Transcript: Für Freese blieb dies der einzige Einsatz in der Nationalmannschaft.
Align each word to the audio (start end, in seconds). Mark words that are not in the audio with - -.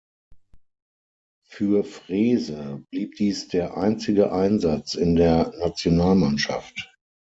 Für 1.47 1.83
Freese 1.83 2.83
blieb 2.89 3.17
dies 3.17 3.49
der 3.49 3.77
einzige 3.77 4.31
Einsatz 4.31 4.95
in 4.95 5.15
der 5.15 5.53
Nationalmannschaft. 5.59 6.91